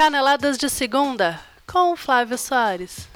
Caneladas 0.00 0.56
de 0.56 0.70
Segunda, 0.70 1.38
com 1.66 1.94
Flávio 1.94 2.38
Soares. 2.38 3.09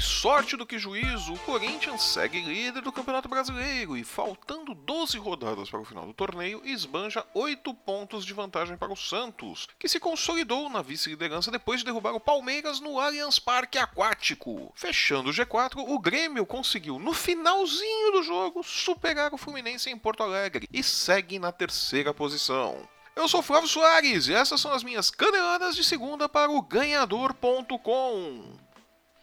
Mais 0.00 0.04
sorte 0.04 0.56
do 0.56 0.64
que 0.64 0.78
juízo, 0.78 1.34
o 1.34 1.38
Corinthians 1.40 2.02
segue 2.02 2.40
líder 2.40 2.80
do 2.80 2.90
Campeonato 2.90 3.28
Brasileiro 3.28 3.98
e, 3.98 4.02
faltando 4.02 4.74
12 4.74 5.18
rodadas 5.18 5.68
para 5.68 5.80
o 5.80 5.84
final 5.84 6.06
do 6.06 6.14
torneio, 6.14 6.62
esbanja 6.64 7.22
8 7.34 7.74
pontos 7.74 8.24
de 8.24 8.32
vantagem 8.32 8.78
para 8.78 8.90
o 8.90 8.96
Santos, 8.96 9.68
que 9.78 9.90
se 9.90 10.00
consolidou 10.00 10.70
na 10.70 10.80
vice-liderança 10.80 11.50
depois 11.50 11.80
de 11.80 11.84
derrubar 11.84 12.14
o 12.14 12.20
Palmeiras 12.20 12.80
no 12.80 12.98
Allianz 12.98 13.38
Parque 13.38 13.76
Aquático. 13.76 14.72
Fechando 14.74 15.28
o 15.28 15.34
G4, 15.34 15.76
o 15.76 15.98
Grêmio 15.98 16.46
conseguiu, 16.46 16.98
no 16.98 17.12
finalzinho 17.12 18.12
do 18.12 18.22
jogo, 18.22 18.62
superar 18.62 19.34
o 19.34 19.38
Fluminense 19.38 19.90
em 19.90 19.98
Porto 19.98 20.22
Alegre 20.22 20.66
e 20.72 20.82
segue 20.82 21.38
na 21.38 21.52
terceira 21.52 22.14
posição. 22.14 22.88
Eu 23.14 23.28
sou 23.28 23.42
Flávio 23.42 23.68
Soares 23.68 24.28
e 24.28 24.32
essas 24.32 24.62
são 24.62 24.72
as 24.72 24.82
minhas 24.82 25.10
caneladas 25.10 25.76
de 25.76 25.84
segunda 25.84 26.26
para 26.26 26.50
o 26.50 26.62
Ganhador.com. 26.62 28.69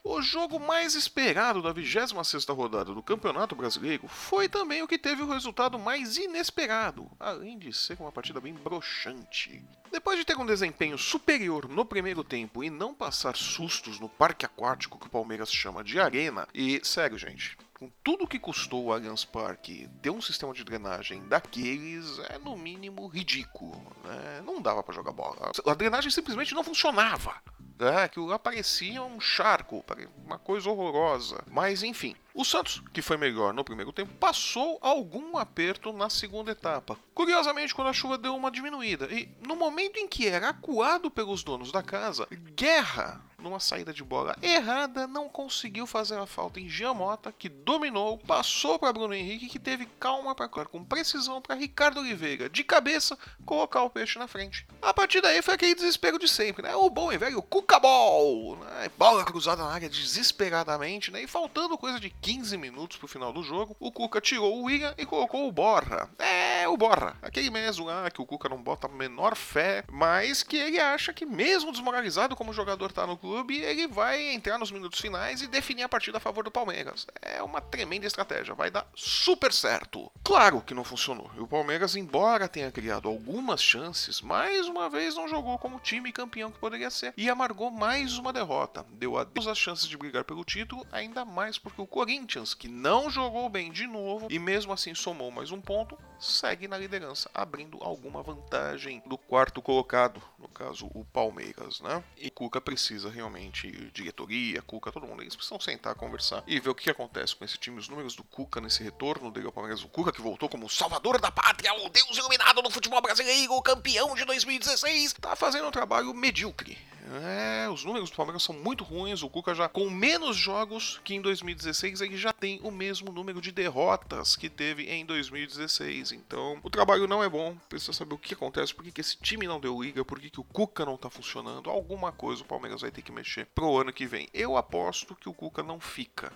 O 0.10 0.22
jogo 0.22 0.58
mais 0.58 0.96
esperado 0.96 1.62
da 1.62 1.74
26ª 1.74 2.56
rodada 2.56 2.94
do 2.94 3.04
Campeonato 3.04 3.58
Brasileiro 3.58 4.08
foi 4.08 4.48
também 4.48 4.82
o 4.82 4.88
que 4.88 4.98
teve 4.98 5.22
o 5.22 5.30
resultado 5.30 5.78
mais 5.78 6.16
inesperado, 6.16 7.12
além 7.20 7.60
de 7.60 7.74
ser 7.74 7.98
uma 8.00 8.12
partida 8.12 8.40
bem 8.40 8.54
broxante. 8.54 9.62
Depois 9.92 10.18
de 10.18 10.24
ter 10.24 10.38
um 10.38 10.46
desempenho 10.46 10.98
superior 10.98 11.68
no 11.68 11.84
primeiro 11.84 12.24
tempo 12.24 12.64
e 12.64 12.70
não 12.70 12.94
passar 12.94 13.36
sustos 13.36 14.00
no 14.00 14.08
parque 14.08 14.46
aquático 14.46 14.98
que 14.98 15.08
o 15.08 15.12
Palmeiras 15.12 15.52
chama 15.52 15.84
de 15.84 16.00
arena, 16.00 16.48
e 16.54 16.80
sério 16.86 17.18
gente, 17.18 17.58
com 17.78 17.92
tudo 18.02 18.28
que 18.28 18.40
custou 18.40 18.86
o 18.86 18.94
Allianz 18.94 19.26
Parque 19.26 19.90
ter 20.02 20.10
um 20.10 20.22
sistema 20.22 20.54
de 20.54 20.64
drenagem 20.64 21.22
daqueles 21.28 22.18
é 22.30 22.38
no 22.38 22.56
mínimo 22.56 23.08
ridículo. 23.08 23.76
Né? 24.06 24.42
Não 24.46 24.62
dava 24.62 24.82
para 24.82 24.96
jogar 24.96 25.12
bola. 25.12 25.52
A 25.66 25.74
drenagem 25.74 26.10
simplesmente 26.10 26.56
não 26.56 26.64
funcionava. 26.64 27.36
É, 27.80 28.08
que 28.08 28.20
lá 28.20 28.40
parecia 28.40 29.04
um 29.04 29.20
charco, 29.20 29.84
uma 30.26 30.40
coisa 30.40 30.70
horrorosa. 30.70 31.44
Mas 31.50 31.84
enfim, 31.84 32.16
o 32.34 32.44
Santos, 32.44 32.84
que 32.94 33.02
foi 33.02 33.18
melhor 33.18 33.54
no 33.54 33.64
primeiro 33.64 33.94
tempo, 33.94 34.14
passou 34.16 34.78
algum 34.82 35.38
aperto 35.38 35.94
na 35.94 36.10
segunda 36.10 36.52
etapa. 36.52 36.98
Curiosamente, 37.14 37.74
quando 37.74 37.90
a 37.90 37.94
chuva 37.94 38.18
deu 38.18 38.36
uma 38.36 38.52
diminuída. 38.52 39.06
E 39.12 39.30
no 39.46 39.56
momento 39.56 39.98
em 39.98 40.08
que 40.08 40.28
era 40.28 40.50
acuado 40.50 41.12
pelos 41.12 41.44
donos 41.44 41.72
da 41.72 41.84
casa, 41.84 42.28
Guerra 42.56 43.22
numa 43.42 43.60
saída 43.60 43.94
de 43.94 44.04
bola 44.04 44.36
errada, 44.42 45.06
não 45.06 45.30
conseguiu 45.30 45.86
fazer 45.86 46.18
a 46.18 46.26
falta 46.26 46.60
em 46.60 46.68
Giamota, 46.68 47.32
que 47.32 47.48
dominou, 47.48 48.18
passou 48.18 48.80
para 48.80 48.92
Bruno 48.92 49.14
Henrique, 49.14 49.48
que 49.48 49.60
teve 49.60 49.86
calma 50.00 50.34
para 50.34 50.48
com 50.48 50.84
precisão 50.84 51.40
para 51.40 51.56
Ricardo 51.56 52.00
Oliveira, 52.00 52.50
de 52.50 52.64
cabeça, 52.64 53.18
colocar 53.46 53.84
o 53.84 53.90
peixe 53.90 54.18
na 54.18 54.28
frente. 54.28 54.66
A 54.82 54.94
partir 54.94 55.22
daí 55.22 55.42
foi 55.42 55.54
aquele 55.54 55.76
desespero 55.76 56.18
de 56.18 56.28
sempre, 56.28 56.64
né? 56.64 56.76
O 56.76 56.90
bom 56.90 57.12
e 57.12 57.18
velho 57.18 57.42
Cucabol, 57.44 58.58
né? 58.58 58.90
Bola 58.98 59.24
cruzada 59.24 59.64
na 59.64 59.70
área 59.70 59.90
desesperadamente, 59.90 61.12
né? 61.12 61.22
E 61.22 61.28
faltando 61.28 61.78
coisa 61.78 62.00
de 62.00 62.10
15 62.10 62.58
minutos 62.58 62.98
pro 62.98 63.08
final 63.08 63.32
do 63.32 63.44
jogo, 63.44 63.76
o 63.80 63.92
Cuca 63.92 64.20
tirou 64.20 64.58
o 64.58 64.64
William 64.64 64.96
e 64.98 65.06
colocou 65.06 65.48
o 65.48 65.52
Borra. 65.52 66.10
É, 66.18 66.68
o 66.68 66.76
Borra, 66.76 67.16
aquele 67.22 67.52
mesmo 67.52 67.86
lá 67.86 68.10
que 68.10 68.22
o 68.22 68.26
Cuca 68.26 68.50
não 68.50 68.62
bota 68.62 68.88
a 68.88 68.90
menor 68.90 69.36
fé, 69.36 69.84
mas 69.92 70.42
que 70.42 70.58
ele 70.58 70.80
acha 70.80 71.14
que 71.14 71.26
mesmo 71.26 71.72
desmoralizado 71.72 72.36
como 72.36 72.52
jogador 72.52 72.92
tá 72.92 73.06
no 73.06 73.16
clube, 73.16 73.27
clube, 73.28 73.62
ele 73.62 73.88
vai 73.88 74.32
entrar 74.32 74.58
nos 74.58 74.72
minutos 74.72 75.02
finais 75.02 75.42
e 75.42 75.48
definir 75.48 75.84
a 75.84 75.90
partida 75.90 76.18
a 76.18 76.22
favor 76.22 76.46
do 76.46 76.52
Palmeiras. 76.52 77.06
É 77.22 77.44
uma 77.44 77.60
tremenda 77.60 78.08
estratégia, 78.08 78.56
vai 78.56 78.72
dar 78.72 78.88
super 78.96 79.52
certo. 79.52 80.10
Claro 80.24 80.62
que 80.62 80.74
não 80.74 80.86
funcionou. 80.86 81.30
E 81.36 81.42
o 81.42 81.48
Palmeiras, 81.48 81.98
embora 81.98 82.48
tenha 82.48 82.72
criado 82.72 83.10
algumas 83.10 83.62
chances, 83.62 84.22
mais 84.22 84.70
uma 84.70 84.90
vez 84.90 85.14
não 85.14 85.28
jogou 85.28 85.60
como 85.60 85.78
time 85.82 86.14
campeão 86.14 86.50
que 86.50 86.58
poderia 86.58 86.90
ser 86.90 87.14
e 87.18 87.30
amargou 87.30 87.70
mais 87.70 88.18
uma 88.18 88.32
derrota. 88.32 88.86
Deu 88.92 89.18
adeus 89.18 89.46
às 89.46 89.58
chances 89.58 89.90
de 89.90 89.98
brigar 89.98 90.24
pelo 90.24 90.46
título, 90.46 90.88
ainda 90.90 91.26
mais 91.26 91.58
porque 91.58 91.82
o 91.82 91.88
Corinthians, 91.88 92.54
que 92.54 92.70
não 92.70 93.10
jogou 93.10 93.50
bem 93.50 93.74
de 93.74 93.88
novo 93.88 94.28
e 94.30 94.40
mesmo 94.40 94.72
assim 94.72 94.96
somou 94.96 95.32
mais 95.32 95.52
um 95.52 95.60
ponto, 95.60 95.98
segue 96.18 96.66
na 96.66 96.78
liderança, 96.78 97.30
abrindo 97.34 97.78
alguma 97.82 98.24
vantagem 98.24 99.04
do 99.06 99.18
quarto 99.18 99.62
colocado, 99.62 100.22
caso 100.58 100.90
o 100.94 101.06
Palmeiras, 101.06 101.80
né? 101.82 102.04
E 102.18 102.30
Cuca 102.30 102.60
precisa 102.60 103.10
realmente, 103.10 103.70
diretoria, 103.94 104.62
Cuca, 104.62 104.92
todo 104.92 105.06
mundo, 105.06 105.22
eles 105.22 105.36
precisam 105.36 105.60
sentar, 105.60 105.94
conversar 105.96 106.44
e 106.48 106.60
ver 106.60 106.70
o 106.70 106.76
que 106.76 106.90
acontece 106.90 107.36
com 107.36 107.46
esse 107.46 107.58
time, 107.58 107.78
os 107.80 107.88
números 107.88 108.16
do 108.16 108.24
Cuca 108.24 108.60
nesse 108.60 108.84
retorno 108.84 109.32
dele 109.32 109.46
ao 109.46 109.52
Palmeiras, 109.52 109.84
o 109.84 109.88
Cuca 109.88 110.12
que 110.12 110.22
voltou 110.22 110.50
como 110.50 110.70
salvador 110.70 111.22
da 111.22 111.32
pátria, 111.32 111.74
o 111.74 111.90
deus 111.90 112.18
iluminado 112.18 112.62
do 112.62 112.72
futebol 112.72 113.02
brasileiro, 113.02 113.62
campeão 113.62 114.16
de 114.16 114.26
2016, 114.26 115.14
tá 115.14 115.36
fazendo 115.36 115.68
um 115.68 115.72
trabalho 115.72 116.14
medíocre 116.14 116.78
é, 117.16 117.70
os 117.70 117.84
números 117.84 118.10
do 118.10 118.16
Palmeiras 118.16 118.44
são 118.44 118.56
muito 118.56 118.84
ruins. 118.84 119.24
O 119.24 119.30
Cuca 119.30 119.54
já, 119.54 119.70
com 119.70 119.90
menos 119.90 120.36
jogos 120.36 121.00
que 121.04 121.16
em 121.16 121.22
2016, 121.22 122.02
ele 122.02 122.18
já 122.18 122.34
tem 122.34 122.60
o 122.64 122.72
mesmo 122.72 123.12
número 123.12 123.42
de 123.42 123.52
derrotas 123.52 124.36
que 124.36 124.50
teve 124.50 124.84
em 124.84 125.06
2016. 125.06 126.12
Então, 126.12 126.60
o 126.64 126.70
trabalho 126.70 127.08
não 127.08 127.24
é 127.24 127.30
bom. 127.30 127.56
Precisa 127.70 127.94
saber 127.94 128.16
o 128.16 128.18
que 128.18 128.34
acontece, 128.34 128.74
por 128.74 128.84
que, 128.84 128.92
que 128.92 129.02
esse 129.02 129.18
time 129.18 129.48
não 129.48 129.60
deu 129.60 129.82
liga, 129.82 130.04
por 130.04 130.20
que, 130.20 130.30
que 130.30 130.40
o 130.40 130.44
Cuca 130.44 130.86
não 130.86 130.98
tá 130.98 131.10
funcionando. 131.10 131.70
Alguma 131.70 132.12
coisa 132.12 132.42
o 132.42 132.46
Palmeiras 132.46 132.82
vai 132.82 132.92
ter 132.92 133.02
que 133.02 133.12
mexer 133.12 133.46
pro 133.48 133.78
ano 133.78 133.94
que 133.94 134.06
vem. 134.06 134.28
Eu 134.34 134.58
aposto 134.58 135.16
que 135.16 135.30
o 135.30 135.34
Cuca 135.34 135.64
não 135.64 135.80
fica 135.80 136.32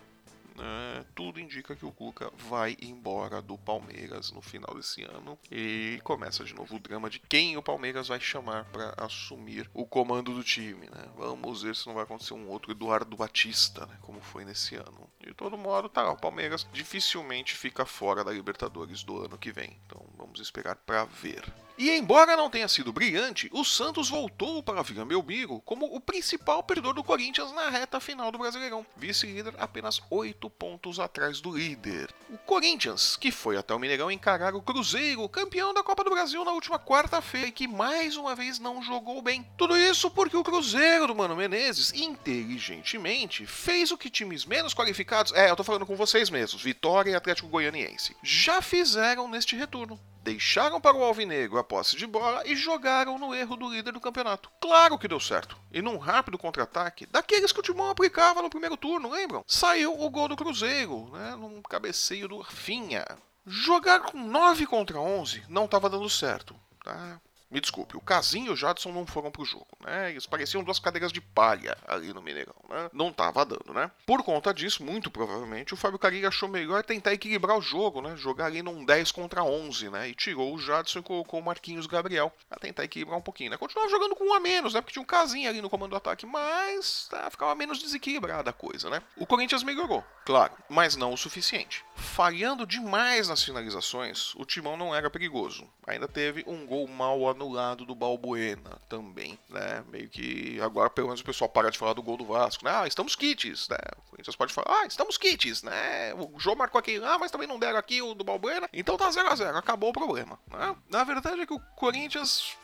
né, 0.56 1.06
tudo 1.16 1.40
indica 1.40 1.76
que 1.76 1.86
o 1.86 1.92
Cuca 1.92 2.32
vai 2.50 2.78
embora 2.82 3.42
do 3.42 3.58
Palmeiras 3.58 4.32
no 4.32 4.42
final 4.42 4.74
desse 4.76 5.04
ano 5.04 5.38
e 5.52 6.00
começa 6.04 6.44
de 6.44 6.54
novo 6.54 6.76
o 6.76 6.80
drama 6.80 7.10
de 7.10 7.20
quem 7.20 7.58
o 7.58 7.62
Palmeiras 7.62 8.08
vai 8.08 8.20
chamar 8.20 8.66
para 8.66 8.94
assumir 8.98 9.70
o 9.74 9.86
comando 9.86 10.34
do 10.34 10.44
time. 10.44 10.90
Né? 10.90 11.08
Vamos 11.16 11.64
ver 11.64 11.76
se 11.76 11.88
não 11.88 11.94
vai 11.94 12.04
acontecer 12.04 12.34
um 12.34 12.50
outro 12.50 12.72
Eduardo 12.72 13.16
Batista, 13.16 13.86
né, 13.86 13.98
como 14.02 14.22
foi 14.22 14.46
nesse 14.46 14.76
ano. 14.76 15.10
De 15.20 15.34
todo 15.34 15.58
modo, 15.58 15.90
tá, 15.90 16.10
o 16.12 16.18
Palmeiras 16.18 16.68
dificilmente 16.72 17.56
fica 17.56 17.86
fora 17.86 18.24
da 18.24 18.32
Libertadores 18.32 19.04
do 19.04 19.24
ano 19.24 19.38
que 19.38 19.52
vem. 19.52 19.78
Então 19.86 20.04
vamos 20.18 20.40
esperar 20.40 20.76
para 20.76 21.06
ver. 21.06 21.44
E 21.82 21.90
embora 21.98 22.38
não 22.38 22.48
tenha 22.48 22.68
sido 22.68 22.94
brilhante, 22.94 23.50
o 23.52 23.66
Santos 23.66 24.08
voltou 24.08 24.62
para 24.62 24.82
a 24.82 24.84
Vila 24.84 25.04
Belmiro 25.04 25.60
como 25.62 25.88
o 25.88 26.00
principal 26.00 26.62
perdedor 26.62 26.94
do 26.94 27.04
Corinthians 27.04 27.52
na 27.54 27.72
reta 27.72 28.00
final 28.00 28.32
do 28.32 28.38
Brasileirão, 28.38 28.86
vice-líder 28.96 29.56
apenas 29.58 30.00
8 30.08 30.48
pontos 30.48 31.00
atrás 31.00 31.42
do 31.42 31.50
líder. 31.50 32.14
O 32.30 32.38
Corinthians, 32.38 33.18
que 33.18 33.32
foi 33.32 33.58
até 33.58 33.74
o 33.74 33.80
Mineirão 33.80 34.12
encarar 34.12 34.54
o 34.54 34.62
Cruzeiro, 34.62 35.28
campeão 35.28 35.74
da 35.74 35.82
Copa 35.82 36.04
do 36.04 36.12
Brasil 36.12 36.46
na 36.46 36.52
última 36.52 36.78
quarta-feira 36.78 37.48
e 37.48 37.52
que 37.52 37.68
mais 37.68 38.16
uma 38.16 38.36
vez 38.36 38.60
não 38.60 38.84
jogou 38.84 39.20
bem. 39.20 39.44
Tudo 39.58 39.76
isso 39.76 40.12
porque 40.12 40.38
o 40.38 40.44
Cruzeiro 40.44 41.08
do 41.08 41.16
Mano 41.16 41.36
Menezes, 41.36 41.92
inteligentemente, 41.94 43.48
fez 43.48 43.90
o 43.90 43.98
que 43.98 44.12
times 44.12 44.46
menos 44.46 44.76
qualificados, 44.76 45.34
é, 45.34 45.50
eu 45.50 45.56
tô 45.56 45.64
falando 45.64 45.88
com 45.88 45.96
vocês 45.96 46.30
mesmos, 46.30 46.62
Vitória 46.62 47.10
e 47.10 47.16
Atlético 47.16 47.50
Goianiense, 47.50 48.16
já 48.22 48.62
fizeram 48.62 49.28
neste 49.28 49.56
retorno 49.56 50.00
deixaram 50.24 50.80
para 50.80 50.96
o 50.96 51.04
Alvinegro 51.04 51.58
a 51.58 51.64
posse 51.64 51.96
de 51.96 52.06
bola 52.06 52.44
e 52.46 52.56
jogaram 52.56 53.18
no 53.18 53.34
erro 53.34 53.56
do 53.56 53.70
líder 53.70 53.92
do 53.92 54.00
campeonato. 54.00 54.52
Claro 54.62 54.98
que 54.98 55.08
deu 55.08 55.20
certo. 55.20 55.58
E 55.72 55.82
num 55.82 55.98
rápido 55.98 56.38
contra-ataque, 56.38 57.06
daqueles 57.08 57.52
que 57.52 57.60
o 57.60 57.64
Timão 57.64 57.90
aplicava 57.90 58.42
no 58.42 58.50
primeiro 58.50 58.78
turno, 58.78 59.10
lembram? 59.10 59.44
Saiu 59.48 60.00
o 60.00 60.10
gol 60.10 60.28
do 60.28 60.36
Cruzeiro, 60.36 61.10
né, 61.12 61.36
num 61.36 61.62
cabeceio 61.62 62.28
do 62.28 62.40
Rafinha. 62.40 63.06
Jogar 63.46 64.02
com 64.02 64.20
9 64.20 64.68
contra 64.68 65.00
11 65.00 65.44
não 65.50 65.66
estava 65.66 65.90
dando 65.90 66.10
certo. 66.10 66.56
Tá? 66.84 67.20
Me 67.52 67.60
desculpe, 67.60 67.98
o 67.98 68.02
Casinho 68.02 68.48
e 68.48 68.50
o 68.52 68.56
Jadson 68.56 68.94
não 68.94 69.06
foram 69.06 69.30
pro 69.30 69.44
jogo, 69.44 69.68
né? 69.82 70.12
Eles 70.12 70.26
pareciam 70.26 70.64
duas 70.64 70.80
cadeiras 70.80 71.12
de 71.12 71.20
palha 71.20 71.78
ali 71.86 72.14
no 72.14 72.22
Mineirão, 72.22 72.56
né? 72.70 72.90
Não 72.94 73.12
tava 73.12 73.44
dando, 73.44 73.74
né? 73.74 73.92
Por 74.06 74.24
conta 74.24 74.54
disso, 74.54 74.82
muito 74.86 75.12
provavelmente, 75.12 75.74
o 75.74 75.78
Fábio 75.78 76.00
Carilli 76.00 76.26
achou 76.26 76.48
melhor 76.48 76.82
tentar 76.82 77.12
equilibrar 77.12 77.58
o 77.58 77.62
jogo, 77.62 78.02
né? 78.02 78.16
Jogar 78.16 78.46
ali 78.46 78.62
num 78.62 78.86
10 78.86 79.12
contra 79.12 79.44
11, 79.44 79.90
né? 79.90 80.08
E 80.08 80.16
tirou 80.16 80.56
o 80.56 80.58
Jadson 80.58 81.00
e 81.00 81.04
colocou 81.04 81.42
o 81.42 81.44
Marquinhos 81.44 81.88
Gabriel 81.88 82.32
pra 82.48 82.58
tentar 82.58 82.86
equilibrar 82.86 83.18
um 83.18 83.22
pouquinho, 83.22 83.52
né? 83.52 83.58
Continuava 83.58 83.92
jogando 83.92 84.16
com 84.16 84.24
um 84.24 84.34
a 84.34 84.40
menos, 84.40 84.74
né? 84.74 84.80
Porque 84.80 84.94
tinha 84.94 85.04
um 85.04 85.06
Casinho 85.06 85.50
ali 85.50 85.62
no 85.62 85.70
comando 85.70 85.90
do 85.90 85.98
ataque, 85.98 86.26
mas 86.26 87.10
tá, 87.10 87.30
ficava 87.30 87.54
menos 87.54 87.80
desequilibrada 87.80 88.50
a 88.50 88.54
coisa, 88.54 88.90
né? 88.90 89.04
O 89.18 89.28
Corinthians 89.28 89.62
melhorou, 89.62 90.02
claro, 90.26 90.54
mas 90.70 90.96
não 90.96 91.12
o 91.12 91.18
suficiente. 91.18 91.84
Falhando 91.96 92.66
demais 92.66 93.28
nas 93.28 93.44
finalizações, 93.44 94.34
o 94.36 94.46
Timão 94.46 94.78
não 94.78 94.96
era 94.96 95.10
perigoso. 95.10 95.68
Ainda 95.86 96.08
teve 96.08 96.46
um 96.48 96.66
gol 96.66 96.88
mal 96.88 97.28
anulado 97.28 97.41
no 97.42 97.50
lado 97.50 97.86
do 97.86 97.96
Balbuena 97.96 98.80
também, 98.88 99.38
né? 99.50 99.84
Meio 99.90 100.08
que 100.08 100.62
agora 100.62 100.90
pelo 100.90 101.08
menos 101.08 101.22
o 101.22 101.26
pessoal 101.26 101.50
para 101.50 101.72
de 101.72 101.78
falar 101.78 101.94
do 101.94 102.04
gol 102.04 102.18
do 102.18 102.26
Vasco, 102.26 102.64
né? 102.64 102.72
Ah, 102.72 102.88
estamos 102.88 103.16
kits, 103.16 103.68
né? 103.68 103.78
O 103.98 104.12
Corinthians 104.12 104.36
pode 104.36 104.54
falar, 104.54 104.82
ah, 104.82 104.86
estamos 104.86 105.18
kits, 105.18 105.64
né? 105.64 106.14
O 106.14 106.40
João 106.40 106.56
marcou 106.56 106.78
aqui, 106.78 107.02
ah, 107.04 107.18
mas 107.20 107.32
também 107.32 107.48
não 107.48 107.58
deram 107.58 107.80
aqui 107.80 108.02
o 108.02 108.14
do 108.14 108.24
Balbuena, 108.24 108.70
então 108.72 108.96
tá 108.96 109.10
0 109.10 109.28
a 109.28 109.36
0 109.36 109.58
acabou 109.58 109.90
o 109.90 109.94
problema, 109.94 110.40
né? 110.52 110.76
Na 110.90 111.04
verdade 111.04 111.42
é 111.42 111.46
que 111.46 111.54
o 111.54 111.60
Corinthians 111.76 112.56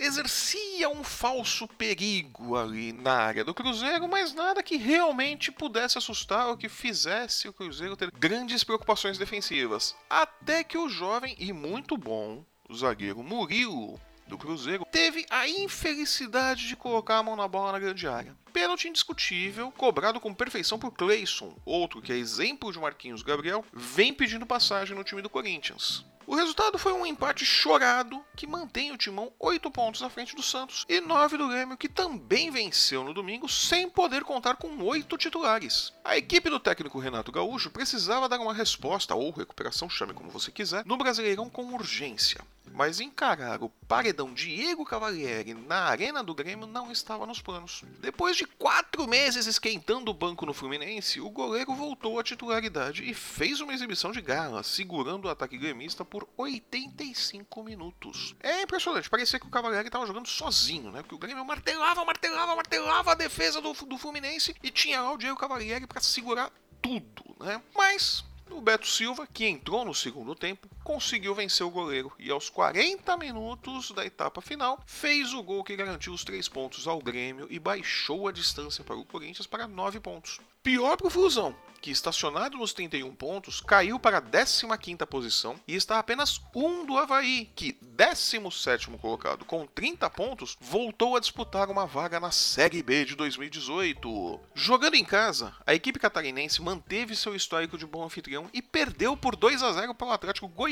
exercia 0.00 0.88
um 0.88 1.04
falso 1.04 1.68
perigo 1.68 2.56
ali 2.56 2.92
na 2.92 3.12
área 3.12 3.44
do 3.44 3.52
Cruzeiro, 3.52 4.08
mas 4.08 4.32
nada 4.32 4.62
que 4.62 4.76
realmente 4.76 5.52
pudesse 5.52 5.98
assustar 5.98 6.48
ou 6.48 6.56
que 6.56 6.70
fizesse 6.70 7.48
o 7.48 7.52
Cruzeiro 7.52 7.96
ter 7.96 8.10
grandes 8.10 8.64
preocupações 8.64 9.18
defensivas. 9.18 9.94
Até 10.08 10.64
que 10.64 10.78
o 10.78 10.88
jovem 10.88 11.36
e 11.38 11.52
muito 11.52 11.98
bom 11.98 12.42
o 12.68 12.74
zagueiro 12.74 13.22
Murilo 13.22 14.00
do 14.32 14.38
Cruzeiro, 14.38 14.86
teve 14.90 15.26
a 15.30 15.46
infelicidade 15.46 16.66
de 16.66 16.74
colocar 16.74 17.18
a 17.18 17.22
mão 17.22 17.36
na 17.36 17.46
bola 17.46 17.72
na 17.72 17.78
grande 17.78 18.08
área. 18.08 18.34
Pênalti 18.52 18.88
indiscutível, 18.88 19.70
cobrado 19.70 20.18
com 20.18 20.34
perfeição 20.34 20.78
por 20.78 20.90
Cleison, 20.92 21.54
outro 21.64 22.02
que 22.02 22.12
é 22.12 22.16
exemplo 22.16 22.72
de 22.72 22.78
Marquinhos 22.78 23.22
Gabriel, 23.22 23.64
vem 23.72 24.12
pedindo 24.12 24.46
passagem 24.46 24.96
no 24.96 25.04
time 25.04 25.22
do 25.22 25.30
Corinthians. 25.30 26.04
O 26.26 26.36
resultado 26.36 26.78
foi 26.78 26.92
um 26.92 27.04
empate 27.04 27.44
chorado 27.44 28.24
que 28.36 28.46
mantém 28.46 28.92
o 28.92 28.96
Timão 28.96 29.32
8 29.38 29.70
pontos 29.70 30.02
à 30.02 30.08
frente 30.08 30.36
do 30.36 30.42
Santos 30.42 30.86
e 30.88 31.00
9 31.00 31.36
do 31.36 31.48
Grêmio, 31.48 31.76
que 31.76 31.88
também 31.88 32.50
venceu 32.50 33.04
no 33.04 33.12
domingo 33.12 33.48
sem 33.48 33.90
poder 33.90 34.22
contar 34.22 34.56
com 34.56 34.82
8 34.82 35.18
titulares. 35.18 35.92
A 36.04 36.16
equipe 36.16 36.48
do 36.48 36.60
técnico 36.60 37.00
Renato 37.00 37.32
Gaúcho 37.32 37.70
precisava 37.70 38.28
dar 38.28 38.40
uma 38.40 38.54
resposta, 38.54 39.14
ou 39.14 39.30
recuperação, 39.30 39.90
chame 39.90 40.14
como 40.14 40.30
você 40.30 40.50
quiser, 40.50 40.86
no 40.86 40.96
Brasileirão 40.96 41.50
com 41.50 41.74
urgência 41.74 42.40
mas 42.72 43.00
encarar 43.00 43.62
o 43.62 43.68
paredão 43.68 44.32
Diego 44.32 44.84
Cavalieri 44.84 45.54
na 45.54 45.84
arena 45.84 46.22
do 46.22 46.34
Grêmio 46.34 46.66
não 46.66 46.90
estava 46.90 47.26
nos 47.26 47.40
planos. 47.40 47.84
Depois 48.00 48.36
de 48.36 48.46
quatro 48.46 49.06
meses 49.06 49.46
esquentando 49.46 50.10
o 50.10 50.14
banco 50.14 50.46
no 50.46 50.54
Fluminense, 50.54 51.20
o 51.20 51.30
goleiro 51.30 51.74
voltou 51.74 52.18
à 52.18 52.22
titularidade 52.22 53.08
e 53.08 53.14
fez 53.14 53.60
uma 53.60 53.74
exibição 53.74 54.12
de 54.12 54.20
gala, 54.20 54.62
segurando 54.62 55.26
o 55.26 55.30
ataque 55.30 55.58
gremista 55.58 56.04
por 56.04 56.28
85 56.36 57.62
minutos. 57.62 58.34
É 58.40 58.62
impressionante, 58.62 59.10
parecia 59.10 59.38
que 59.38 59.46
o 59.46 59.50
Cavalieri 59.50 59.88
estava 59.88 60.06
jogando 60.06 60.28
sozinho, 60.28 60.90
né? 60.90 61.02
Porque 61.02 61.14
o 61.14 61.18
Grêmio 61.18 61.44
martelava, 61.44 62.04
martelava, 62.04 62.56
martelava 62.56 63.12
a 63.12 63.14
defesa 63.14 63.60
do, 63.60 63.72
do 63.72 63.98
Fluminense 63.98 64.54
e 64.62 64.70
tinha 64.70 65.00
lá 65.00 65.12
o 65.12 65.18
Diego 65.18 65.36
Cavalieri 65.36 65.86
para 65.86 66.00
segurar 66.00 66.50
tudo, 66.80 67.36
né? 67.40 67.62
Mas 67.74 68.24
o 68.50 68.60
Beto 68.60 68.86
Silva, 68.86 69.26
que 69.26 69.46
entrou 69.46 69.84
no 69.84 69.94
segundo 69.94 70.34
tempo, 70.34 70.68
conseguiu 70.82 71.34
vencer 71.34 71.66
o 71.66 71.70
goleiro 71.70 72.12
e 72.18 72.30
aos 72.30 72.50
40 72.50 73.16
minutos 73.16 73.90
da 73.92 74.04
etapa 74.04 74.40
final 74.40 74.80
fez 74.86 75.32
o 75.32 75.42
gol 75.42 75.64
que 75.64 75.76
garantiu 75.76 76.12
os 76.12 76.24
três 76.24 76.48
pontos 76.48 76.86
ao 76.86 77.00
Grêmio 77.00 77.46
e 77.50 77.58
baixou 77.58 78.28
a 78.28 78.32
distância 78.32 78.84
para 78.84 78.96
o 78.96 79.04
Corinthians 79.04 79.46
para 79.46 79.66
9 79.66 80.00
pontos. 80.00 80.40
Pior 80.62 80.96
para 80.96 81.08
o 81.08 81.10
Fusão, 81.10 81.56
que 81.80 81.90
estacionado 81.90 82.56
nos 82.56 82.72
31 82.72 83.12
pontos, 83.16 83.60
caiu 83.60 83.98
para 83.98 84.18
a 84.18 84.22
15ª 84.22 85.04
posição 85.04 85.56
e 85.66 85.74
está 85.74 85.98
apenas 85.98 86.40
um 86.54 86.86
do 86.86 86.96
Havaí, 86.96 87.50
que, 87.56 87.76
17º 87.96 88.96
colocado 88.98 89.44
com 89.44 89.66
30 89.66 90.08
pontos, 90.08 90.56
voltou 90.60 91.16
a 91.16 91.20
disputar 91.20 91.68
uma 91.68 91.84
vaga 91.84 92.20
na 92.20 92.30
Série 92.30 92.80
B 92.80 93.04
de 93.04 93.16
2018. 93.16 94.38
Jogando 94.54 94.94
em 94.94 95.04
casa, 95.04 95.52
a 95.66 95.74
equipe 95.74 95.98
catarinense 95.98 96.62
manteve 96.62 97.16
seu 97.16 97.34
histórico 97.34 97.76
de 97.76 97.84
bom 97.84 98.04
anfitrião 98.04 98.48
e 98.54 98.62
perdeu 98.62 99.16
por 99.16 99.34
2 99.34 99.64
a 99.64 99.72
0 99.72 99.96
para 99.96 100.06
o 100.06 100.12
Atlético 100.12 100.46
Goianiense, 100.46 100.71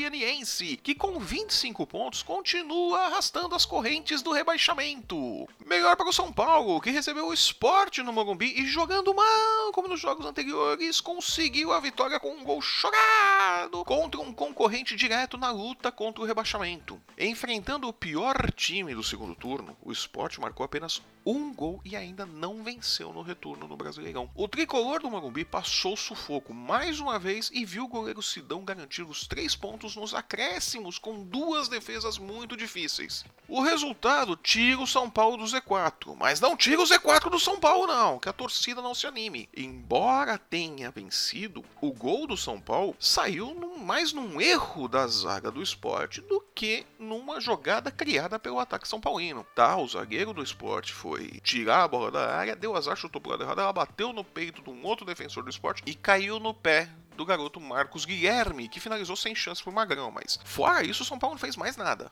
que 0.81 0.95
com 0.95 1.19
25 1.19 1.85
pontos 1.85 2.23
continua 2.23 3.01
arrastando 3.01 3.53
as 3.53 3.65
correntes 3.65 4.21
do 4.21 4.31
rebaixamento. 4.31 5.47
Melhor 5.65 5.95
para 5.95 6.09
o 6.09 6.13
São 6.13 6.33
Paulo, 6.33 6.81
que 6.81 6.89
recebeu 6.89 7.27
o 7.27 7.33
esporte 7.33 8.01
no 8.01 8.11
Morumbi 8.11 8.59
e 8.59 8.65
jogando 8.65 9.13
mal 9.13 9.71
como 9.71 9.87
nos 9.87 9.99
jogos 9.99 10.25
anteriores, 10.25 10.99
conseguiu 10.99 11.71
a 11.71 11.79
vitória 11.79 12.19
com 12.19 12.31
um 12.31 12.43
gol 12.43 12.61
chorado 12.61 13.85
contra 13.85 14.19
um 14.19 14.33
concorrente 14.33 14.95
direto 14.95 15.37
na 15.37 15.51
luta 15.51 15.91
contra 15.91 16.21
o 16.21 16.25
rebaixamento. 16.25 16.99
Enfrentando 17.17 17.87
o 17.87 17.93
pior 17.93 18.51
time 18.51 18.95
do 18.95 19.03
segundo 19.03 19.35
turno, 19.35 19.77
o 19.81 19.91
Sport 19.91 20.39
marcou 20.39 20.65
apenas 20.65 21.01
um 21.25 21.53
gol 21.53 21.79
e 21.85 21.95
ainda 21.95 22.25
não 22.25 22.63
venceu 22.63 23.13
no 23.13 23.21
retorno 23.21 23.67
no 23.67 23.77
Brasileirão. 23.77 24.29
O 24.35 24.47
tricolor 24.47 25.01
do 25.01 25.09
Morumbi 25.09 25.45
passou 25.45 25.95
sufoco 25.95 26.53
mais 26.53 26.99
uma 26.99 27.19
vez 27.19 27.51
e 27.53 27.63
viu 27.63 27.83
o 27.83 27.87
goleiro 27.87 28.21
Sidão 28.21 28.65
garantir 28.65 29.03
os 29.03 29.27
três 29.27 29.55
pontos 29.55 29.90
nos 29.95 30.13
acréscimos 30.13 30.97
com 30.97 31.23
duas 31.23 31.67
defesas 31.67 32.17
muito 32.17 32.55
difíceis. 32.57 33.25
O 33.47 33.61
resultado 33.61 34.35
tira 34.35 34.79
o 34.79 34.87
São 34.87 35.09
Paulo 35.09 35.37
do 35.37 35.43
Z4, 35.43 36.15
mas 36.17 36.39
não 36.39 36.55
tira 36.55 36.81
o 36.81 36.85
Z4 36.85 37.29
do 37.29 37.39
São 37.39 37.59
Paulo 37.59 37.85
não, 37.85 38.17
que 38.17 38.29
a 38.29 38.33
torcida 38.33 38.81
não 38.81 38.95
se 38.95 39.05
anime. 39.05 39.49
Embora 39.55 40.37
tenha 40.37 40.89
vencido, 40.89 41.63
o 41.81 41.91
gol 41.91 42.25
do 42.25 42.37
São 42.37 42.61
Paulo 42.61 42.95
saiu 42.99 43.53
mais 43.77 44.13
num 44.13 44.39
erro 44.39 44.87
da 44.87 45.05
zaga 45.07 45.51
do 45.51 45.61
esporte 45.61 46.21
do 46.21 46.39
que 46.55 46.85
numa 46.97 47.41
jogada 47.41 47.91
criada 47.91 48.39
pelo 48.39 48.59
ataque 48.59 48.87
são 48.87 49.01
paulino. 49.01 49.45
Tá, 49.55 49.75
o 49.75 49.87
zagueiro 49.87 50.33
do 50.33 50.43
esporte 50.43 50.93
foi 50.93 51.27
tirar 51.43 51.83
a 51.83 51.87
bola 51.87 52.11
da 52.11 52.33
área, 52.33 52.55
deu 52.55 52.75
azar, 52.75 52.95
chutou 52.95 53.19
pro 53.19 53.31
lado 53.31 53.43
errado, 53.43 53.61
ela 53.61 53.73
bateu 53.73 54.13
no 54.13 54.23
peito 54.23 54.61
de 54.61 54.69
um 54.69 54.85
outro 54.85 55.05
defensor 55.05 55.43
do 55.43 55.49
esporte 55.49 55.83
e 55.85 55.93
caiu 55.93 56.39
no 56.39 56.53
pé 56.53 56.89
do 57.15 57.25
garoto 57.25 57.59
Marcos 57.59 58.05
Guilherme, 58.05 58.67
que 58.67 58.79
finalizou 58.79 59.15
sem 59.15 59.35
chance 59.35 59.61
pro 59.61 59.71
Magrão, 59.71 60.11
mas 60.11 60.39
fora 60.43 60.83
isso, 60.83 61.03
o 61.03 61.05
São 61.05 61.19
Paulo 61.19 61.35
não 61.35 61.39
fez 61.39 61.55
mais 61.55 61.77
nada 61.77 62.11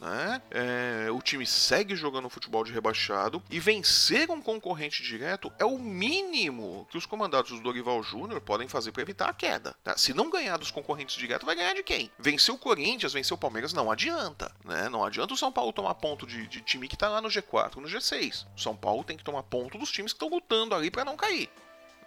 né? 0.00 0.42
É, 0.50 1.10
o 1.10 1.20
time 1.20 1.46
segue 1.46 1.96
jogando 1.96 2.28
futebol 2.28 2.64
de 2.64 2.72
rebaixado 2.72 3.42
e 3.50 3.58
vencer 3.58 4.30
um 4.30 4.40
concorrente 4.40 5.02
direto 5.02 5.52
é 5.58 5.64
o 5.64 5.78
mínimo 5.78 6.86
que 6.90 6.98
os 6.98 7.06
comandados 7.06 7.50
do 7.50 7.60
Dorival 7.60 8.02
Júnior 8.02 8.40
podem 8.40 8.68
fazer 8.68 8.92
para 8.92 9.02
evitar 9.02 9.28
a 9.28 9.34
queda. 9.34 9.74
Tá? 9.82 9.96
Se 9.96 10.12
não 10.12 10.30
ganhar 10.30 10.56
dos 10.56 10.70
concorrentes 10.70 11.16
diretos, 11.16 11.46
vai 11.46 11.56
ganhar 11.56 11.74
de 11.74 11.82
quem? 11.82 12.10
Vencer 12.18 12.54
o 12.54 12.58
Corinthians, 12.58 13.12
vencer 13.12 13.34
o 13.34 13.38
Palmeiras, 13.38 13.72
não 13.72 13.90
adianta. 13.90 14.52
Né? 14.64 14.88
Não 14.88 15.04
adianta 15.04 15.34
o 15.34 15.36
São 15.36 15.52
Paulo 15.52 15.72
tomar 15.72 15.94
ponto 15.94 16.26
de, 16.26 16.46
de 16.46 16.60
time 16.60 16.88
que 16.88 16.96
tá 16.96 17.08
lá 17.08 17.20
no 17.20 17.28
G4, 17.28 17.76
no 17.76 17.88
G6. 17.88 18.46
O 18.56 18.60
São 18.60 18.76
Paulo 18.76 19.04
tem 19.04 19.16
que 19.16 19.24
tomar 19.24 19.42
ponto 19.42 19.78
dos 19.78 19.90
times 19.90 20.12
que 20.12 20.16
estão 20.16 20.28
lutando 20.28 20.74
ali 20.74 20.90
para 20.90 21.04
não 21.04 21.16
cair. 21.16 21.50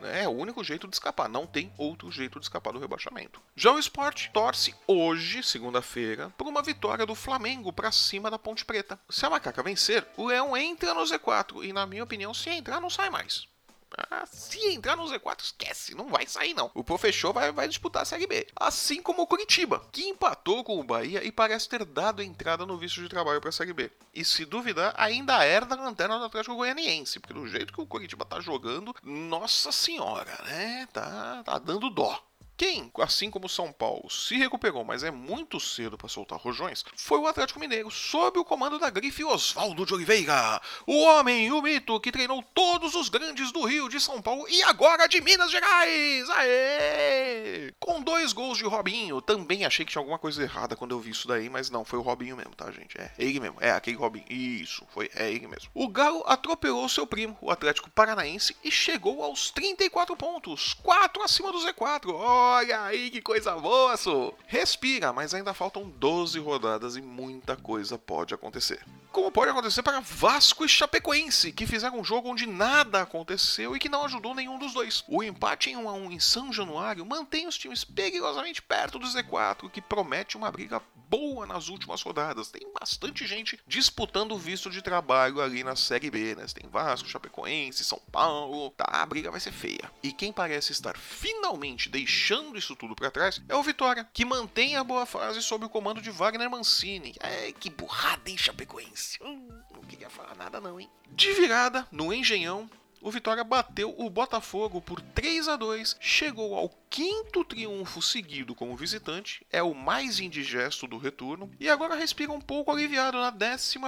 É 0.02 0.28
o 0.28 0.32
único 0.32 0.64
jeito 0.64 0.88
de 0.88 0.96
escapar, 0.96 1.28
não 1.28 1.46
tem 1.46 1.72
outro 1.78 2.12
jeito 2.12 2.40
de 2.40 2.46
escapar 2.46 2.72
do 2.72 2.80
rebaixamento. 2.80 3.42
Já 3.56 3.72
o 3.72 3.80
esporte 3.80 4.30
torce 4.34 4.74
hoje, 4.88 5.44
segunda-feira, 5.44 6.30
por 6.38 6.48
uma 6.48 6.62
vitória 6.62 7.06
do 7.06 7.16
Flamengo 7.16 7.74
para 7.74 7.92
cima 7.92 8.32
da 8.32 8.40
Ponte 8.40 8.64
Preta. 8.64 9.00
Se 9.10 9.26
a 9.26 9.30
Macaca 9.30 9.62
vencer, 9.62 10.08
o 10.16 10.28
Leão 10.28 10.56
entra 10.56 10.94
no 10.94 11.02
Z4 11.02 11.64
e, 11.64 11.74
na 11.74 11.86
minha 11.86 12.04
opinião, 12.04 12.34
se 12.34 12.50
entrar, 12.50 12.80
não 12.80 12.90
sai 12.90 13.10
mais. 13.10 13.48
Ah, 13.98 14.26
se 14.26 14.60
entrar 14.74 14.96
no 14.96 15.06
Z4, 15.06 15.42
esquece, 15.42 15.96
não 15.96 16.08
vai 16.08 16.26
sair 16.28 16.54
não. 16.54 16.70
O 16.74 16.84
Professor 16.84 17.34
vai, 17.34 17.52
vai 17.52 17.68
disputar 17.68 18.04
a 18.04 18.06
Série 18.06 18.28
B. 18.28 18.48
Assim 18.56 19.02
como 19.02 19.24
o 19.24 19.28
Curitiba, 19.28 19.82
que 19.92 20.08
empatou 20.08 20.64
com 20.64 20.80
o 20.80 20.84
Bahia 20.84 21.24
e 21.24 21.32
parece 21.32 21.68
ter 21.68 21.84
dado 21.86 22.22
entrada 22.22 22.66
no 22.66 22.78
visto 22.78 23.02
de 23.02 23.10
trabalho 23.10 23.42
para 23.42 23.50
a 23.50 23.54
Série 23.54 23.74
B. 23.74 23.92
E 24.14 24.24
se 24.24 24.46
duvidar, 24.46 24.94
ainda 24.98 25.44
herda 25.46 25.76
a 25.76 25.82
lanterna 25.82 26.20
do 26.20 26.26
Atlético 26.26 26.56
Goianiense, 26.56 27.20
porque 27.20 27.34
do 27.34 27.48
jeito 27.48 27.74
que 27.74 27.82
o 27.82 27.88
Curitiba 27.88 28.26
tá 28.26 28.40
jogando, 28.40 28.96
nossa 29.04 29.72
senhora, 29.72 30.38
né? 30.46 30.88
Tá, 30.94 31.44
tá 31.44 31.58
dando 31.58 31.90
dó. 31.90 32.29
Quem, 32.60 32.92
assim 33.00 33.32
como 33.32 33.48
São 33.48 33.72
Paulo, 33.72 34.10
se 34.10 34.36
recuperou, 34.36 34.84
mas 34.84 35.02
é 35.02 35.10
muito 35.10 35.62
cedo 35.62 35.98
para 35.98 36.10
soltar 36.10 36.38
rojões, 36.38 36.84
foi 36.94 37.18
o 37.18 37.26
Atlético 37.26 37.58
Mineiro, 37.58 37.90
sob 37.90 38.38
o 38.38 38.44
comando 38.44 38.78
da 38.78 38.90
grife 38.90 39.24
Oswaldo 39.24 39.86
de 39.86 39.94
Oliveira, 39.94 40.62
o 40.86 41.00
homem, 41.04 41.54
o 41.54 41.62
mito 41.62 41.98
que 42.02 42.12
treinou 42.12 42.44
todos 42.54 42.96
os 42.96 43.08
grandes 43.08 43.54
do 43.54 43.64
Rio, 43.64 43.88
de 43.88 43.98
São 43.98 44.22
Paulo 44.22 44.46
e 44.50 44.62
agora 44.64 45.08
de 45.08 45.22
Minas 45.22 45.50
Gerais. 45.50 46.30
Aê! 46.32 47.74
Com 47.80 48.02
dois 48.02 48.34
gols 48.34 48.58
de 48.58 48.66
Robinho, 48.66 49.22
também 49.22 49.64
achei 49.64 49.86
que 49.86 49.94
tinha 49.94 50.02
alguma 50.02 50.20
coisa 50.20 50.44
errada 50.44 50.76
quando 50.76 50.92
eu 50.92 51.00
vi 51.00 51.12
isso 51.12 51.30
daí, 51.30 51.50
mas 51.50 51.70
não, 51.70 51.86
foi 51.86 51.98
o 51.98 52.02
Robinho 52.02 52.36
mesmo, 52.36 52.58
tá, 52.58 52.70
gente? 52.72 53.00
É 53.00 53.10
ele 53.18 53.40
mesmo, 53.40 53.56
é 53.62 53.72
aquele 53.72 53.96
Robinho. 53.96 54.26
Isso, 54.30 54.86
foi, 54.90 55.10
é 55.16 55.32
ele 55.32 55.48
mesmo. 55.48 55.72
O 55.74 55.88
Galo 55.88 56.26
atropelou 56.28 56.90
seu 56.90 57.08
primo, 57.08 57.38
o 57.40 57.50
Atlético 57.50 57.90
Paranaense, 57.90 58.54
e 58.62 58.70
chegou 58.70 59.24
aos 59.24 59.50
34 59.50 60.14
pontos, 60.18 60.74
4 60.74 61.24
acima 61.24 61.54
do 61.54 61.60
Z4. 61.60 62.10
Oh, 62.10 62.49
Olha 62.52 62.82
aí 62.82 63.12
que 63.12 63.22
coisa 63.22 63.56
boa, 63.58 63.96
so. 63.96 64.34
Respira, 64.48 65.14
mas 65.14 65.36
ainda 65.36 65.54
faltam 65.54 65.88
12 65.88 66.40
rodadas 66.40 66.96
e 66.96 67.02
muita 67.02 67.56
coisa 67.56 67.96
pode 67.96 68.34
acontecer. 68.34 68.84
Como 69.12 69.32
pode 69.32 69.50
acontecer 69.50 69.82
para 69.82 70.00
Vasco 70.00 70.64
e 70.64 70.70
Chapecoense, 70.70 71.52
que 71.52 71.66
fizeram 71.66 72.00
um 72.00 72.04
jogo 72.04 72.30
onde 72.30 72.46
nada 72.46 73.02
aconteceu 73.02 73.76
e 73.76 73.80
que 73.80 73.90
não 73.90 74.06
ajudou 74.06 74.36
nenhum 74.36 74.60
dos 74.60 74.72
dois. 74.72 75.04
O 75.08 75.24
empate 75.24 75.72
em 75.72 75.78
1 75.78 75.90
a 75.90 75.94
1 75.94 76.12
em 76.12 76.20
São 76.20 76.54
Januário 76.54 77.04
mantém 77.04 77.48
os 77.48 77.58
times 77.58 77.84
perigosamente 77.84 78.62
perto 78.62 79.00
do 79.00 79.08
Z4, 79.08 79.70
que 79.72 79.82
promete 79.82 80.38
uma 80.38 80.52
briga 80.52 80.80
boa 81.10 81.48
nas 81.48 81.70
últimas 81.70 82.04
rodadas. 82.04 82.50
Tem 82.52 82.62
bastante 82.80 83.26
gente 83.26 83.60
disputando 83.66 84.34
o 84.34 84.38
visto 84.38 84.70
de 84.70 84.80
trabalho 84.80 85.42
ali 85.42 85.64
na 85.64 85.76
Série 85.76 86.12
B, 86.12 86.36
né? 86.36 86.46
Tem 86.54 86.70
Vasco, 86.70 87.10
Chapecoense, 87.10 87.84
São 87.84 88.00
Paulo. 88.12 88.70
Tá, 88.78 88.86
a 88.86 89.06
briga 89.08 89.32
vai 89.32 89.40
ser 89.40 89.52
feia. 89.52 89.92
E 90.04 90.12
quem 90.12 90.32
parece 90.32 90.72
estar 90.72 90.96
finalmente 90.96 91.90
deixando 91.90 92.60
isso 92.60 92.76
tudo 92.76 92.96
para 92.96 93.10
trás 93.10 93.42
é 93.50 93.56
o 93.56 93.64
Vitória, 93.64 94.08
que 94.14 94.24
mantém 94.24 94.76
a 94.76 94.84
boa 94.84 95.08
fase 95.08 95.42
sob 95.42 95.66
o 95.66 95.70
comando 95.70 96.00
de 96.00 96.12
Wagner 96.12 96.50
Mancini. 96.50 97.16
É, 97.20 97.52
que 97.54 97.72
burrada, 97.72 98.30
hein, 98.30 98.38
Chapecoense? 98.38 98.99
Hum, 99.22 99.48
não 99.74 99.82
queria 99.82 100.10
falar 100.10 100.36
nada 100.36 100.60
não, 100.60 100.80
hein? 100.80 100.90
De 101.12 101.34
virada, 101.34 101.88
no 101.92 102.14
Engenhão, 102.14 102.70
o 103.02 103.10
Vitória 103.10 103.46
bateu 103.46 103.96
o 103.98 104.10
Botafogo 104.10 104.82
por 104.82 105.00
3 105.00 105.48
a 105.48 105.56
2, 105.56 105.96
chegou 106.02 106.54
ao 106.54 106.70
quinto 106.90 107.46
triunfo 107.46 108.02
seguido 108.02 108.54
como 108.54 108.76
visitante, 108.76 109.46
é 109.50 109.64
o 109.64 109.74
mais 109.74 110.20
indigesto 110.20 110.86
do 110.86 110.98
retorno 110.98 111.50
e 111.60 111.70
agora 111.70 111.96
respira 111.96 112.34
um 112.34 112.42
pouco 112.42 112.72
aliviado 112.72 113.18
na 113.18 113.30
11 113.30 113.80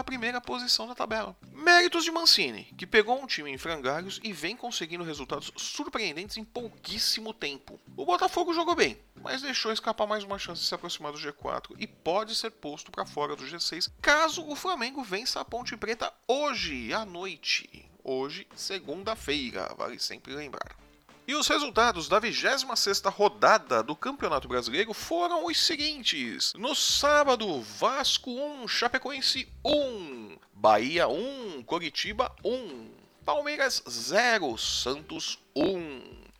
posição 0.45 0.87
da 0.87 0.95
tabela. 0.95 1.35
Méritos 1.51 2.05
de 2.05 2.11
Mancini, 2.11 2.63
que 2.77 2.87
pegou 2.87 3.21
um 3.21 3.27
time 3.27 3.51
em 3.51 3.57
frangalhos 3.57 4.19
e 4.23 4.31
vem 4.31 4.55
conseguindo 4.55 5.03
resultados 5.03 5.51
surpreendentes 5.57 6.37
em 6.37 6.45
pouquíssimo 6.45 7.33
tempo. 7.33 7.79
O 7.97 8.05
Botafogo 8.05 8.53
jogou 8.53 8.75
bem, 8.75 8.97
mas 9.23 9.41
deixou 9.41 9.71
escapar 9.71 10.07
mais 10.07 10.23
uma 10.23 10.39
chance 10.39 10.61
de 10.61 10.67
se 10.67 10.75
aproximar 10.75 11.11
do 11.11 11.17
G4 11.17 11.75
e 11.77 11.87
pode 11.87 12.35
ser 12.35 12.51
posto 12.51 12.91
para 12.91 13.05
fora 13.05 13.35
do 13.35 13.43
G6 13.43 13.91
caso 14.01 14.45
o 14.47 14.55
Flamengo 14.55 15.03
vença 15.03 15.39
a 15.39 15.45
Ponte 15.45 15.77
Preta 15.77 16.11
hoje 16.27 16.93
à 16.93 17.05
noite. 17.05 17.89
Hoje, 18.03 18.47
segunda-feira, 18.55 19.73
vale 19.77 19.99
sempre 19.99 20.33
lembrar. 20.33 20.75
E 21.27 21.35
os 21.35 21.47
resultados 21.47 22.09
da 22.09 22.19
26ª 22.19 23.13
rodada 23.13 23.83
do 23.83 23.95
Campeonato 23.95 24.47
Brasileiro 24.47 24.93
foram 24.93 25.45
os 25.45 25.65
seguintes. 25.65 26.51
No 26.55 26.75
sábado, 26.75 27.61
Vasco 27.61 28.31
1, 28.31 28.67
Chapecoense 28.67 29.47
1, 29.63 30.37
Bahia 30.51 31.07
1, 31.07 31.63
Coritiba 31.63 32.35
1, 32.43 32.89
Palmeiras 33.23 33.83
0, 33.87 34.57
Santos 34.57 35.37
1. 35.55 36.30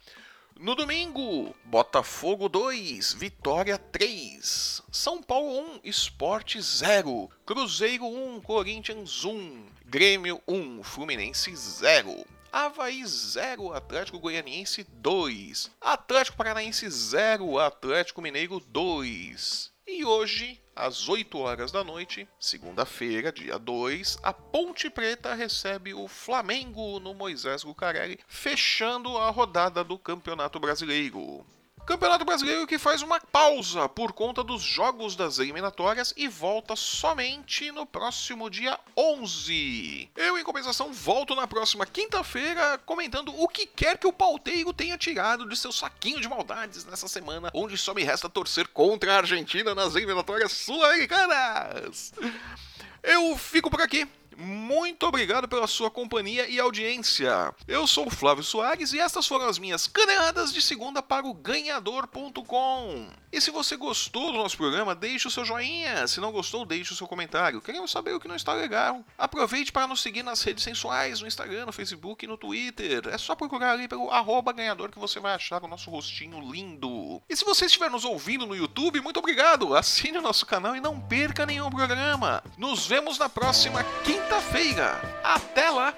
No 0.61 0.75
domingo, 0.75 1.55
Botafogo 1.65 2.47
2, 2.47 3.13
Vitória 3.13 3.79
3, 3.79 4.83
São 4.91 5.19
Paulo 5.19 5.59
1, 5.77 5.79
Esporte 5.83 6.61
0, 6.61 7.31
Cruzeiro 7.43 8.05
1, 8.05 8.41
Corinthians 8.41 9.25
1, 9.25 9.65
Grêmio 9.87 10.39
1, 10.47 10.83
Fluminense 10.83 11.55
0, 11.55 12.23
Havaí 12.51 13.03
0, 13.03 13.73
Atlético 13.73 14.19
Goianiense 14.19 14.83
2, 14.83 15.71
Atlético 15.81 16.37
Paranaense 16.37 16.87
0, 16.87 17.57
Atlético 17.57 18.21
Mineiro 18.21 18.59
2. 18.59 19.70
E 19.93 20.05
hoje, 20.05 20.57
às 20.73 21.09
8 21.09 21.37
horas 21.37 21.69
da 21.69 21.83
noite, 21.83 22.25
segunda-feira, 22.39 23.29
dia 23.29 23.59
2, 23.59 24.19
a 24.23 24.31
Ponte 24.31 24.89
Preta 24.89 25.33
recebe 25.33 25.93
o 25.93 26.07
Flamengo 26.07 26.97
no 27.01 27.13
Moisés 27.13 27.65
Lucarelli, 27.65 28.17
fechando 28.25 29.17
a 29.17 29.29
rodada 29.29 29.83
do 29.83 29.99
Campeonato 29.99 30.61
Brasileiro. 30.61 31.45
Campeonato 31.85 32.23
Brasileiro 32.23 32.67
que 32.67 32.77
faz 32.77 33.01
uma 33.01 33.19
pausa 33.19 33.89
por 33.89 34.13
conta 34.13 34.43
dos 34.43 34.61
jogos 34.61 35.15
das 35.15 35.39
eliminatórias 35.39 36.13
e 36.15 36.27
volta 36.27 36.75
somente 36.75 37.71
no 37.71 37.85
próximo 37.85 38.49
dia 38.49 38.79
11. 38.95 40.09
Eu, 40.15 40.37
em 40.37 40.43
compensação, 40.43 40.93
volto 40.93 41.35
na 41.35 41.47
próxima 41.47 41.85
quinta-feira 41.85 42.77
comentando 42.85 43.33
o 43.35 43.47
que 43.47 43.65
quer 43.65 43.97
que 43.97 44.07
o 44.07 44.13
pauteiro 44.13 44.71
tenha 44.73 44.97
tirado 44.97 45.49
de 45.49 45.57
seu 45.57 45.71
saquinho 45.71 46.21
de 46.21 46.29
maldades 46.29 46.85
nessa 46.85 47.07
semana, 47.07 47.49
onde 47.53 47.77
só 47.77 47.93
me 47.93 48.03
resta 48.03 48.29
torcer 48.29 48.67
contra 48.67 49.13
a 49.13 49.17
Argentina 49.17 49.73
nas 49.73 49.95
eliminatórias 49.95 50.51
sul-americanas. 50.51 52.13
Eu 53.03 53.35
fico 53.37 53.69
por 53.69 53.81
aqui. 53.81 54.07
Muito 54.37 55.05
obrigado 55.05 55.47
pela 55.47 55.67
sua 55.67 55.91
companhia 55.91 56.47
e 56.47 56.59
audiência. 56.59 57.53
Eu 57.67 57.85
sou 57.85 58.07
o 58.07 58.11
Flávio 58.11 58.43
Soares 58.43 58.93
e 58.93 58.99
estas 58.99 59.27
foram 59.27 59.47
as 59.47 59.59
minhas 59.59 59.87
caneladas 59.87 60.53
de 60.53 60.61
segunda 60.61 61.01
para 61.01 61.27
o 61.27 61.33
ganhador.com. 61.33 63.07
E 63.31 63.39
se 63.39 63.49
você 63.49 63.77
gostou 63.77 64.31
do 64.31 64.37
nosso 64.37 64.57
programa, 64.57 64.93
deixe 64.93 65.27
o 65.27 65.31
seu 65.31 65.45
joinha. 65.45 66.05
Se 66.07 66.19
não 66.19 66.31
gostou, 66.31 66.65
deixe 66.65 66.91
o 66.91 66.95
seu 66.95 67.07
comentário. 67.07 67.61
Queremos 67.61 67.91
saber 67.91 68.13
o 68.13 68.19
que 68.19 68.27
não 68.27 68.35
está 68.35 68.53
legal. 68.53 69.05
Aproveite 69.17 69.71
para 69.71 69.87
nos 69.87 70.01
seguir 70.01 70.23
nas 70.23 70.41
redes 70.41 70.63
sensuais, 70.63 71.21
no 71.21 71.27
Instagram, 71.27 71.65
no 71.65 71.71
Facebook 71.71 72.25
e 72.25 72.27
no 72.27 72.37
Twitter. 72.37 73.07
É 73.07 73.17
só 73.17 73.35
procurar 73.35 73.71
ali 73.71 73.87
pelo 73.87 74.11
arroba 74.11 74.51
ganhador 74.51 74.91
que 74.91 74.99
você 74.99 75.19
vai 75.19 75.33
achar 75.33 75.63
o 75.63 75.67
nosso 75.67 75.89
rostinho 75.89 76.51
lindo. 76.51 77.21
E 77.29 77.35
se 77.35 77.45
você 77.45 77.65
estiver 77.65 77.89
nos 77.89 78.03
ouvindo 78.03 78.45
no 78.45 78.55
YouTube, 78.55 78.99
muito 79.01 79.19
obrigado. 79.19 79.75
Assine 79.75 80.17
o 80.17 80.21
nosso 80.21 80.45
canal 80.45 80.75
e 80.75 80.81
não 80.81 80.99
perca 80.99 81.45
nenhum 81.45 81.69
programa. 81.69 82.43
Nos 82.57 82.85
vemos 82.85 83.17
na 83.17 83.29
próxima 83.29 83.83
quinta 84.03 84.20
quinta-feira. 84.21 84.99
Até 85.23 85.69
lá! 85.69 85.93